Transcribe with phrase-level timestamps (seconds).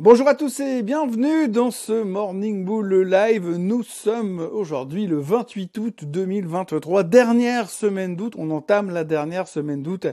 [0.00, 3.46] Bonjour à tous et bienvenue dans ce Morning Bull Live.
[3.46, 8.34] Nous sommes aujourd'hui le 28 août 2023, dernière semaine d'août.
[8.36, 10.08] On entame la dernière semaine d'août.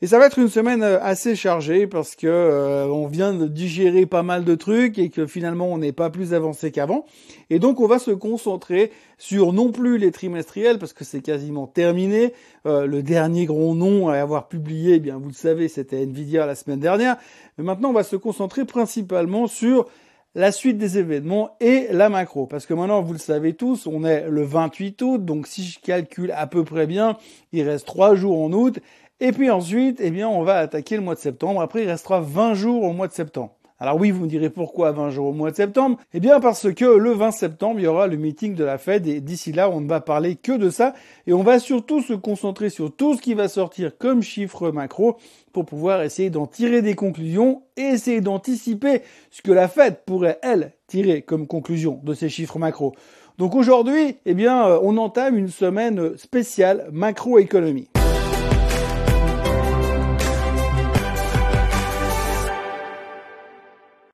[0.00, 3.48] Et ça va être une semaine euh, assez chargée parce que euh, on vient de
[3.48, 7.04] digérer pas mal de trucs et que finalement on n'est pas plus avancé qu'avant.
[7.50, 11.66] Et donc on va se concentrer sur non plus les trimestriels parce que c'est quasiment
[11.66, 12.32] terminé.
[12.66, 16.46] Euh, le dernier gros nom à avoir publié, eh bien vous le savez, c'était Nvidia
[16.46, 17.16] la semaine dernière.
[17.56, 19.86] Mais maintenant, on va se concentrer principalement sur
[20.36, 22.46] la suite des événements et la macro.
[22.46, 25.80] Parce que maintenant, vous le savez tous, on est le 28 août, donc si je
[25.80, 27.16] calcule à peu près bien,
[27.52, 28.78] il reste trois jours en août.
[29.20, 31.60] Et puis ensuite, eh bien, on va attaquer le mois de septembre.
[31.60, 33.58] Après, il restera 20 jours au mois de septembre.
[33.80, 35.98] Alors oui, vous me direz pourquoi 20 jours au mois de septembre?
[36.12, 39.06] Eh bien parce que le 20 septembre, il y aura le meeting de la Fed
[39.06, 40.94] et d'ici là, on ne va parler que de ça
[41.28, 45.16] et on va surtout se concentrer sur tout ce qui va sortir comme chiffres macro
[45.52, 50.40] pour pouvoir essayer d'en tirer des conclusions et essayer d'anticiper ce que la Fed pourrait,
[50.42, 52.94] elle, tirer comme conclusion de ces chiffres macro.
[53.38, 57.88] Donc aujourd'hui, eh bien, euh, on entame une semaine spéciale macroéconomie.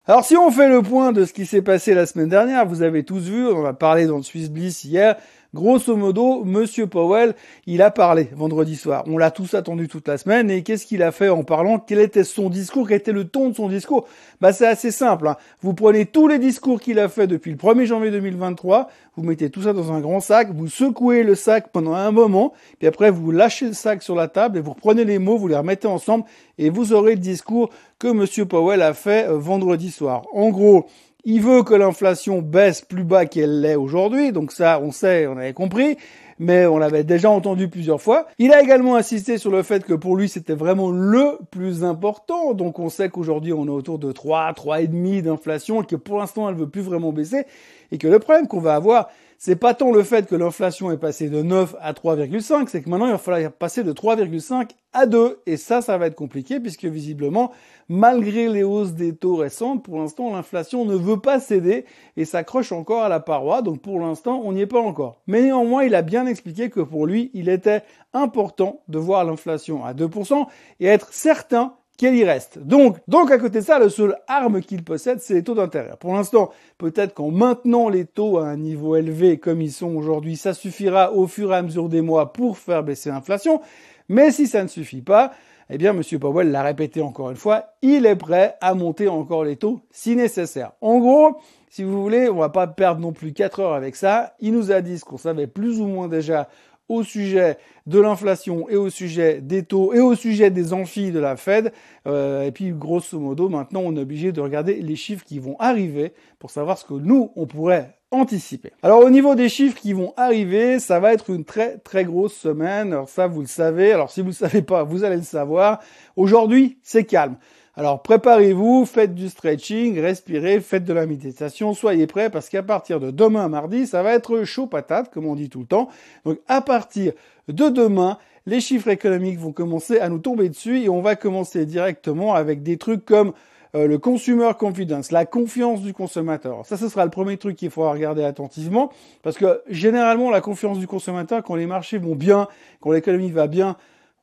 [0.06, 2.82] Alors si on fait le point de ce qui s'est passé la semaine dernière, vous
[2.82, 5.16] avez tous vu, on a parlé dans le Swiss Bliss hier,
[5.54, 7.36] Grosso modo, Monsieur Powell,
[7.68, 9.04] il a parlé vendredi soir.
[9.06, 10.50] On l'a tous attendu toute la semaine.
[10.50, 11.78] Et qu'est-ce qu'il a fait en parlant?
[11.78, 12.88] Quel était son discours?
[12.88, 14.08] Quel était le ton de son discours?
[14.40, 15.28] Bah c'est assez simple.
[15.28, 15.36] Hein.
[15.60, 19.48] Vous prenez tous les discours qu'il a fait depuis le 1er janvier 2023, vous mettez
[19.48, 23.12] tout ça dans un grand sac, vous secouez le sac pendant un moment, puis après
[23.12, 25.86] vous lâchez le sac sur la table et vous reprenez les mots, vous les remettez
[25.86, 26.24] ensemble
[26.58, 30.24] et vous aurez le discours que Monsieur Powell a fait euh, vendredi soir.
[30.32, 30.86] En gros,
[31.24, 35.36] il veut que l'inflation baisse plus bas qu'elle l'est aujourd'hui, donc ça, on sait, on
[35.36, 35.96] avait compris,
[36.38, 38.26] mais on l'avait déjà entendu plusieurs fois.
[38.38, 42.54] Il a également insisté sur le fait que pour lui, c'était vraiment le plus important,
[42.54, 46.48] donc on sait qu'aujourd'hui, on est autour de 3, 3,5 d'inflation, et que pour l'instant,
[46.48, 47.44] elle veut plus vraiment baisser,
[47.92, 49.08] et que le problème qu'on va avoir,
[49.44, 52.88] c'est pas tant le fait que l'inflation est passée de 9 à 3,5, c'est que
[52.88, 55.42] maintenant il va falloir passer de 3,5 à 2.
[55.44, 57.52] Et ça, ça va être compliqué puisque visiblement,
[57.90, 61.84] malgré les hausses des taux récentes, pour l'instant, l'inflation ne veut pas céder
[62.16, 63.60] et s'accroche encore à la paroi.
[63.60, 65.20] Donc pour l'instant, on n'y est pas encore.
[65.26, 67.82] Mais néanmoins, il a bien expliqué que pour lui, il était
[68.14, 70.46] important de voir l'inflation à 2%
[70.80, 72.58] et être certain qu'elle y reste.
[72.58, 75.92] Donc, donc à côté de ça, le seul arme qu'il possède, c'est les taux d'intérêt.
[76.00, 80.36] Pour l'instant, peut-être qu'en maintenant les taux à un niveau élevé comme ils sont aujourd'hui,
[80.36, 83.60] ça suffira au fur et à mesure des mois pour faire baisser l'inflation.
[84.08, 85.32] Mais si ça ne suffit pas,
[85.70, 86.18] eh bien, M.
[86.18, 90.14] Powell l'a répété encore une fois, il est prêt à monter encore les taux si
[90.14, 90.72] nécessaire.
[90.80, 91.38] En gros,
[91.70, 94.34] si vous voulez, on va pas perdre non plus 4 heures avec ça.
[94.40, 96.48] Il nous a dit ce qu'on savait plus ou moins déjà
[96.88, 97.56] au sujet
[97.86, 101.72] de l'inflation et au sujet des taux et au sujet des amphis de la Fed.
[102.06, 105.56] Euh, et puis, grosso modo, maintenant, on est obligé de regarder les chiffres qui vont
[105.58, 108.72] arriver pour savoir ce que nous, on pourrait anticiper.
[108.82, 112.34] Alors au niveau des chiffres qui vont arriver, ça va être une très très grosse
[112.34, 112.92] semaine.
[112.92, 113.92] Alors ça, vous le savez.
[113.92, 115.80] Alors si vous ne le savez pas, vous allez le savoir.
[116.16, 117.36] Aujourd'hui, c'est calme.
[117.76, 123.00] Alors préparez-vous, faites du stretching, respirez, faites de la méditation, soyez prêts parce qu'à partir
[123.00, 125.88] de demain mardi, ça va être chaud patate, comme on dit tout le temps.
[126.24, 127.14] Donc à partir
[127.48, 131.66] de demain, les chiffres économiques vont commencer à nous tomber dessus et on va commencer
[131.66, 133.32] directement avec des trucs comme
[133.74, 136.64] euh, le consumer confidence, la confiance du consommateur.
[136.64, 138.92] Ça, ce sera le premier truc qu'il faudra regarder attentivement
[139.24, 142.46] parce que généralement, la confiance du consommateur, quand les marchés vont bien,
[142.80, 143.76] quand l'économie va bien,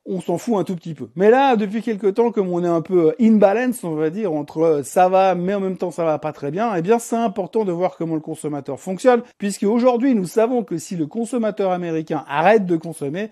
[0.04, 1.08] on s'en fout un tout petit peu.
[1.14, 4.32] Mais là, depuis quelques temps, comme on est un peu in balance, on va dire,
[4.32, 6.98] entre euh, ça va, mais en même temps ça va pas très bien, eh bien
[6.98, 11.06] c'est important de voir comment le consommateur fonctionne, puisque aujourd'hui nous savons que si le
[11.06, 13.30] consommateur américain arrête de consommer,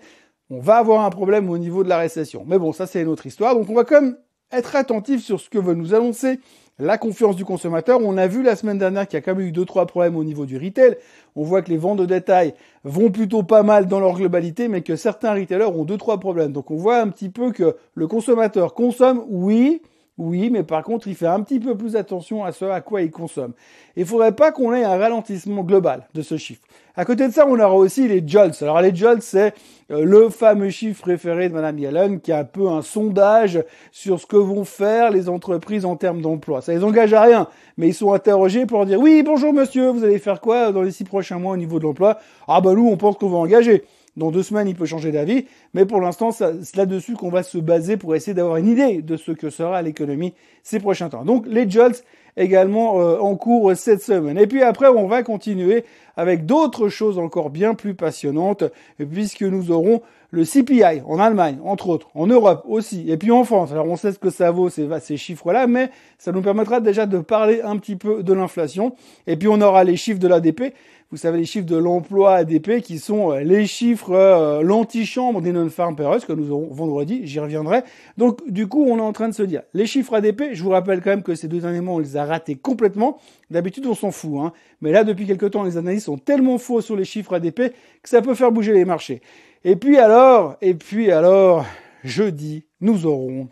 [0.49, 2.43] on va avoir un problème au niveau de la récession.
[2.47, 3.55] Mais bon, ça c'est une autre histoire.
[3.55, 4.17] Donc on va quand même
[4.51, 6.39] être attentif sur ce que veut nous annoncer
[6.79, 7.99] la confiance du consommateur.
[8.03, 10.15] On a vu la semaine dernière qu'il y a quand même eu deux trois problèmes
[10.15, 10.97] au niveau du retail.
[11.35, 12.53] On voit que les ventes de détail
[12.83, 16.51] vont plutôt pas mal dans leur globalité, mais que certains retailers ont deux trois problèmes.
[16.51, 19.81] Donc on voit un petit peu que le consommateur consomme, oui,
[20.17, 23.01] oui, mais par contre, il fait un petit peu plus attention à ce à quoi
[23.01, 23.53] il consomme.
[23.95, 26.61] Il faudrait pas qu'on ait un ralentissement global de ce chiffre.
[26.95, 28.61] À côté de ça, on aura aussi les JOLTS.
[28.61, 29.53] Alors les JOLTS, c'est
[29.89, 34.19] euh, le fameux chiffre préféré de Madame Yellen, qui est un peu un sondage sur
[34.19, 36.61] ce que vont faire les entreprises en termes d'emploi.
[36.61, 37.47] Ça les engage à rien,
[37.77, 40.91] mais ils sont interrogés pour dire oui, bonjour monsieur, vous allez faire quoi dans les
[40.91, 42.19] six prochains mois au niveau de l'emploi?
[42.49, 43.85] Ah bah nous, on pense qu'on va engager.
[44.17, 47.57] Dans deux semaines, il peut changer d'avis, mais pour l'instant, c'est là-dessus qu'on va se
[47.57, 51.23] baser pour essayer d'avoir une idée de ce que sera l'économie ces prochains temps.
[51.23, 52.03] Donc les JOLTS
[52.37, 54.37] également euh, en cours cette semaine.
[54.37, 55.85] Et puis après, on va continuer
[56.17, 58.65] avec d'autres choses encore bien plus passionnantes,
[58.97, 63.43] puisque nous aurons le CPI en Allemagne, entre autres, en Europe aussi, et puis en
[63.43, 63.71] France.
[63.71, 67.05] Alors on sait ce que ça vaut ces, ces chiffres-là, mais ça nous permettra déjà
[67.05, 68.95] de parler un petit peu de l'inflation.
[69.27, 70.73] Et puis on aura les chiffres de l'ADP.
[71.11, 75.51] Vous savez les chiffres de l'emploi ADP qui sont euh, les chiffres euh, l'antichambre des
[75.51, 77.83] non-farm payrolls que nous aurons vendredi, j'y reviendrai.
[78.17, 80.69] Donc du coup, on est en train de se dire, les chiffres ADP, je vous
[80.69, 83.17] rappelle quand même que ces deux derniers mois, on les a ratés complètement.
[83.49, 84.53] D'habitude, on s'en fout, hein.
[84.79, 88.09] mais là, depuis quelque temps, les analyses sont tellement faux sur les chiffres ADP que
[88.09, 89.21] ça peut faire bouger les marchés.
[89.65, 91.65] Et puis alors, et puis alors,
[92.05, 93.49] jeudi, nous aurons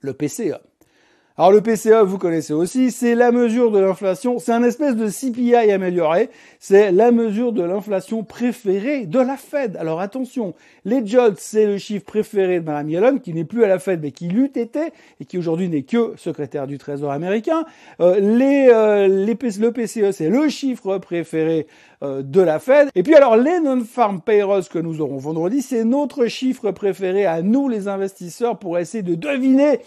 [0.00, 0.62] le PCA.
[1.38, 5.08] Alors le PCA, vous connaissez aussi, c'est la mesure de l'inflation, c'est un espèce de
[5.08, 9.78] CPI amélioré, c'est la mesure de l'inflation préférée de la Fed.
[9.78, 10.52] Alors attention,
[10.84, 14.00] les JOLTS, c'est le chiffre préféré de Mme Yellen, qui n'est plus à la Fed,
[14.02, 17.64] mais qui l'eût été, et qui aujourd'hui n'est que secrétaire du Trésor américain.
[18.00, 21.66] Euh, les, euh, le PCE, c'est le chiffre préféré
[22.02, 22.90] euh, de la Fed.
[22.94, 27.40] Et puis alors les non-farm payrolls que nous aurons vendredi, c'est notre chiffre préféré à
[27.40, 29.80] nous les investisseurs pour essayer de deviner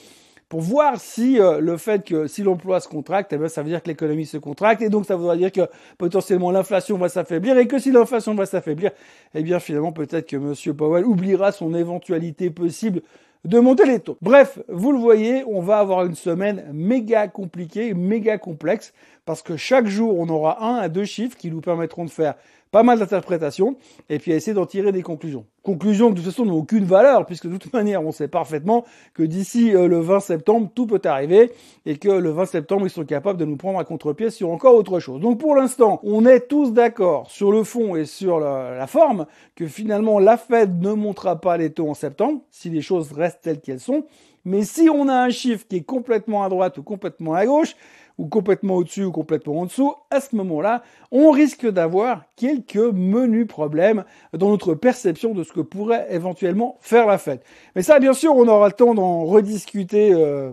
[0.49, 3.69] pour voir si euh, le fait que si l'emploi se contracte, eh bien, ça veut
[3.69, 7.57] dire que l'économie se contracte et donc ça voudra dire que potentiellement l'inflation va s'affaiblir
[7.57, 8.91] et que si l'inflation va s'affaiblir,
[9.33, 13.01] eh bien finalement peut-être que Monsieur Powell oubliera son éventualité possible
[13.43, 14.17] de monter les taux.
[14.21, 18.93] Bref, vous le voyez, on va avoir une semaine méga compliquée, méga complexe,
[19.23, 22.35] parce que chaque jour, on aura un à deux chiffres qui nous permettront de faire
[22.75, 23.77] pas mal d'interprétations,
[24.09, 25.45] et puis à essayer d'en tirer des conclusions.
[25.63, 28.83] Conclusions qui de toute façon n'ont aucune valeur, puisque de toute manière, on sait parfaitement
[29.13, 31.53] que d'ici euh, le 20 septembre, tout peut arriver,
[31.85, 34.75] et que le 20 septembre, ils sont capables de nous prendre à contre-pied sur encore
[34.75, 35.21] autre chose.
[35.21, 39.25] Donc pour l'instant, on est tous d'accord sur le fond et sur la, la forme,
[39.55, 43.39] que finalement la Fed ne montera pas les taux en septembre, si les choses restent
[43.41, 44.03] telles qu'elles sont,
[44.43, 47.75] mais si on a un chiffre qui est complètement à droite ou complètement à gauche,
[48.17, 53.47] ou complètement au-dessus ou complètement en dessous, à ce moment-là, on risque d'avoir quelques menus
[53.47, 57.43] problèmes dans notre perception de ce que pourrait éventuellement faire la fête.
[57.75, 60.51] Mais ça, bien sûr, on aura le temps d'en rediscuter euh,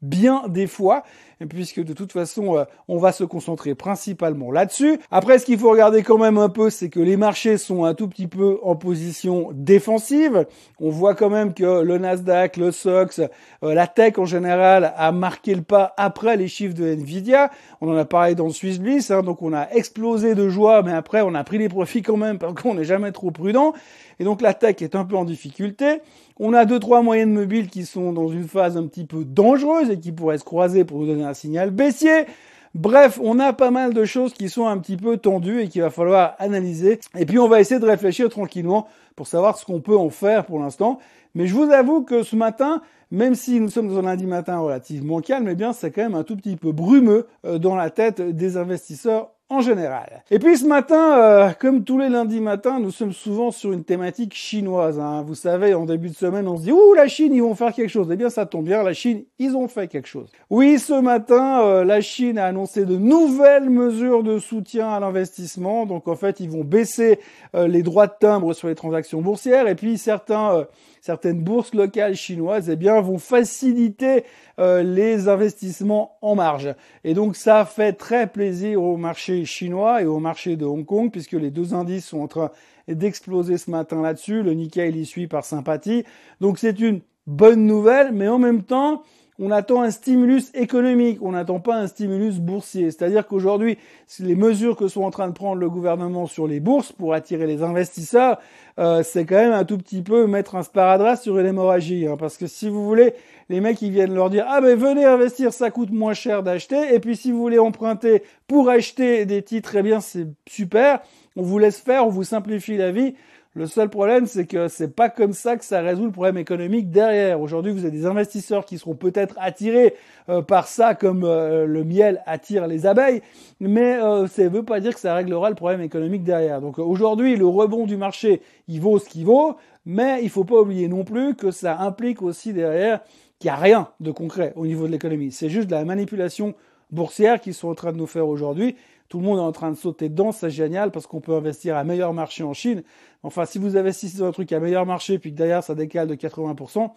[0.00, 1.04] bien des fois
[1.48, 4.98] puisque de toute façon, euh, on va se concentrer principalement là-dessus.
[5.10, 7.94] Après, ce qu'il faut regarder quand même un peu, c'est que les marchés sont un
[7.94, 10.46] tout petit peu en position défensive.
[10.80, 13.20] On voit quand même que le Nasdaq, le SOX,
[13.62, 17.50] euh, la tech en général a marqué le pas après les chiffres de Nvidia.
[17.80, 20.82] On en a parlé dans le Swiss Bliss, hein, donc on a explosé de joie,
[20.82, 23.72] mais après on a pris les profits quand même parce qu'on n'est jamais trop prudent.
[24.18, 26.00] Et donc la tech est un peu en difficulté.
[26.38, 29.90] On a deux trois moyennes mobiles qui sont dans une phase un petit peu dangereuse
[29.90, 32.26] et qui pourraient se croiser pour nous donner un signal baissier.
[32.74, 35.82] Bref, on a pas mal de choses qui sont un petit peu tendues et qu'il
[35.82, 37.00] va falloir analyser.
[37.18, 40.46] Et puis on va essayer de réfléchir tranquillement pour savoir ce qu'on peut en faire
[40.46, 40.98] pour l'instant.
[41.34, 42.80] Mais je vous avoue que ce matin,
[43.10, 46.14] même si nous sommes dans un lundi matin relativement calme, eh bien c'est quand même
[46.14, 50.24] un tout petit peu brumeux euh, dans la tête des investisseurs en général.
[50.30, 53.84] Et puis ce matin, euh, comme tous les lundis matins, nous sommes souvent sur une
[53.84, 54.98] thématique chinoise.
[54.98, 55.22] Hein.
[55.26, 57.72] Vous savez, en début de semaine, on se dit «Ouh, la Chine, ils vont faire
[57.72, 58.08] quelque chose».
[58.12, 60.30] Eh bien, ça tombe bien, la Chine, ils ont fait quelque chose.
[60.48, 65.84] Oui, ce matin, euh, la Chine a annoncé de nouvelles mesures de soutien à l'investissement.
[65.84, 67.20] Donc, en fait, ils vont baisser
[67.54, 69.68] euh, les droits de timbre sur les transactions boursières.
[69.68, 70.66] Et puis, certains
[71.02, 74.24] certaines bourses locales chinoises eh bien, vont faciliter
[74.60, 76.74] euh, les investissements en marge.
[77.02, 81.10] Et donc ça fait très plaisir au marché chinois et au marché de Hong Kong,
[81.10, 82.50] puisque les deux indices sont en train
[82.86, 84.44] d'exploser ce matin là-dessus.
[84.44, 86.04] Le Nikkei il y suit par sympathie.
[86.40, 89.02] Donc c'est une bonne nouvelle, mais en même temps,
[89.38, 92.90] on attend un stimulus économique, on n'attend pas un stimulus boursier.
[92.90, 93.78] C'est-à-dire qu'aujourd'hui,
[94.20, 97.46] les mesures que sont en train de prendre le gouvernement sur les bourses pour attirer
[97.46, 98.38] les investisseurs,
[98.78, 102.06] euh, c'est quand même un tout petit peu mettre un sparadrap sur une hémorragie.
[102.06, 102.16] Hein.
[102.18, 103.14] parce que si vous voulez,
[103.48, 106.94] les mecs ils viennent leur dire ah ben venez investir, ça coûte moins cher d'acheter.
[106.94, 111.00] Et puis si vous voulez emprunter pour acheter des titres, eh bien c'est super.
[111.36, 113.14] On vous laisse faire, on vous simplifie la vie.
[113.54, 116.90] Le seul problème, c'est que c'est pas comme ça que ça résout le problème économique
[116.90, 117.38] derrière.
[117.38, 119.94] Aujourd'hui, vous avez des investisseurs qui seront peut-être attirés
[120.30, 123.20] euh, par ça, comme euh, le miel attire les abeilles,
[123.60, 126.62] mais euh, ça ne veut pas dire que ça réglera le problème économique derrière.
[126.62, 130.58] Donc aujourd'hui, le rebond du marché, il vaut ce qu'il vaut, mais il faut pas
[130.62, 133.00] oublier non plus que ça implique aussi derrière
[133.38, 135.30] qu'il n'y a rien de concret au niveau de l'économie.
[135.30, 136.54] C'est juste de la manipulation
[136.90, 138.76] boursière qu'ils sont en train de nous faire aujourd'hui
[139.12, 141.76] tout le monde est en train de sauter dedans, c'est génial parce qu'on peut investir
[141.76, 142.82] à meilleur marché en Chine.
[143.22, 146.08] Enfin, si vous investissez dans un truc à meilleur marché puis que derrière ça décale
[146.08, 146.92] de 80%,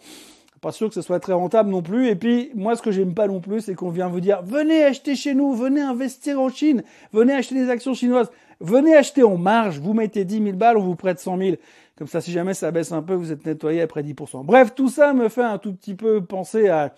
[0.62, 2.08] pas sûr que ce soit très rentable non plus.
[2.08, 4.82] Et puis, moi, ce que j'aime pas non plus, c'est qu'on vient vous dire, venez
[4.82, 8.30] acheter chez nous, venez investir en Chine, venez acheter des actions chinoises,
[8.60, 11.56] venez acheter en marge, vous mettez 10 000 balles, on vous prête 100 000.
[11.98, 14.42] Comme ça, si jamais ça baisse un peu, vous êtes nettoyé après 10%.
[14.42, 16.94] Bref, tout ça me fait un tout petit peu penser à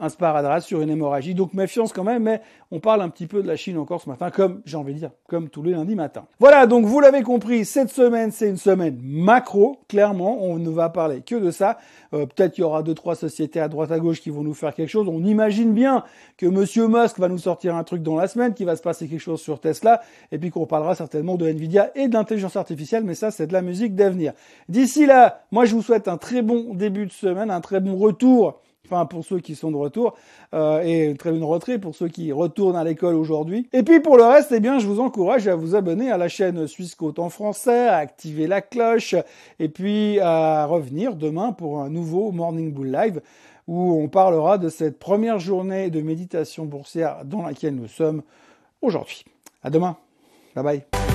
[0.00, 1.34] un sparadrap sur une hémorragie.
[1.34, 2.40] Donc méfiance quand même, mais
[2.70, 4.98] on parle un petit peu de la Chine encore ce matin, comme j'ai envie de
[4.98, 6.24] dire, comme tous les lundis matin.
[6.38, 10.88] Voilà, donc vous l'avez compris, cette semaine c'est une semaine macro, clairement, on ne va
[10.88, 11.78] parler que de ça.
[12.14, 14.54] Euh, peut-être qu'il y aura deux trois sociétés à droite à gauche qui vont nous
[14.54, 15.06] faire quelque chose.
[15.08, 16.04] On imagine bien
[16.36, 19.06] que Monsieur Musk va nous sortir un truc dans la semaine, qu'il va se passer
[19.06, 20.00] quelque chose sur Tesla,
[20.32, 23.62] et puis qu'on parlera certainement de Nvidia et d'intelligence artificielle, mais ça c'est de la
[23.62, 24.32] musique d'avenir.
[24.68, 27.96] D'ici là, moi je vous souhaite un très bon début de semaine, un très bon
[27.96, 30.16] retour enfin pour ceux qui sont de retour,
[30.54, 33.68] euh, et très bonne rentrée pour ceux qui retournent à l'école aujourd'hui.
[33.72, 36.28] Et puis pour le reste, eh bien, je vous encourage à vous abonner à la
[36.28, 39.14] chaîne Suisse Côte en français, à activer la cloche,
[39.58, 43.20] et puis à revenir demain pour un nouveau Morning Bull Live
[43.66, 48.22] où on parlera de cette première journée de méditation boursière dans laquelle nous sommes
[48.82, 49.24] aujourd'hui.
[49.62, 49.96] À demain.
[50.56, 51.09] Bye bye.